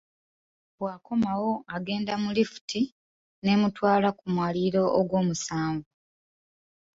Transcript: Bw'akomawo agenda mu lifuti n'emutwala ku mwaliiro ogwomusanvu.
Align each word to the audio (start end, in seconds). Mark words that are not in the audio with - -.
Bw'akomawo 0.77 1.51
agenda 1.75 2.13
mu 2.23 2.29
lifuti 2.37 2.81
n'emutwala 3.43 4.09
ku 4.17 4.25
mwaliiro 4.33 4.83
ogwomusanvu. 4.99 5.89